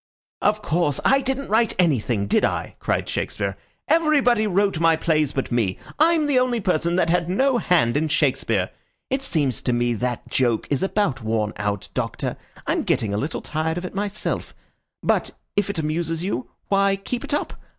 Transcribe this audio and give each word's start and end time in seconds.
"Oh, 0.41 0.47
of 0.49 0.61
course, 0.63 0.99
I 1.05 1.21
didn't 1.21 1.49
write 1.49 1.75
anything, 1.77 2.25
did 2.25 2.43
I?" 2.43 2.75
cried 2.79 3.07
Shakespeare. 3.07 3.55
"Everybody 3.87 4.47
wrote 4.47 4.79
my 4.79 4.95
plays 4.95 5.31
but 5.31 5.51
me. 5.51 5.77
I'm 5.99 6.25
the 6.25 6.39
only 6.39 6.59
person 6.59 6.95
that 6.95 7.11
had 7.11 7.29
no 7.29 7.59
hand 7.59 7.95
in 7.95 8.07
Shakespeare. 8.07 8.71
It 9.11 9.21
seems 9.21 9.61
to 9.61 9.73
me 9.73 9.93
that 9.93 10.27
joke 10.27 10.65
is 10.71 10.81
about 10.81 11.21
worn 11.21 11.53
out, 11.57 11.87
Doctor. 11.93 12.35
I'm 12.65 12.81
getting 12.81 13.13
a 13.13 13.17
little 13.17 13.41
tired 13.43 13.77
of 13.77 13.85
it 13.85 13.93
myself; 13.93 14.55
but 15.03 15.37
if 15.55 15.69
it 15.69 15.77
amuses 15.77 16.23
you, 16.23 16.49
why, 16.69 16.95
keep 16.95 17.23
it 17.23 17.31
up. 17.35 17.53